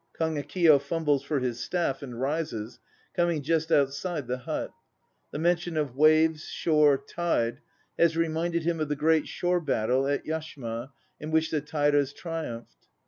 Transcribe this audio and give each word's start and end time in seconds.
(KAGEKIYO 0.19 0.81
fumbles 0.81 1.21
for 1.21 1.39
his 1.41 1.59
staff 1.59 2.01
and 2.01 2.19
rises, 2.19 2.79
coming 3.15 3.43
just 3.43 3.71
outside 3.71 4.25
the 4.25 4.39
hut. 4.39 4.71
The 5.29 5.37
mention 5.37 5.77
of 5.77 5.95
"waves" 5.95 6.45
"shore" 6.45 6.97
"tide" 6.97 7.61
has 7.99 8.17
re 8.17 8.27
minded 8.27 8.63
him 8.63 8.79
of 8.79 8.89
the 8.89 8.95
great 8.95 9.27
shore 9.27 9.61
battle 9.61 10.07
at 10.07 10.25
Yashima 10.25 10.89
in 11.19 11.29
which 11.29 11.51
the 11.51 11.61
Tairas 11.61 12.15
triumphed.) 12.15 12.77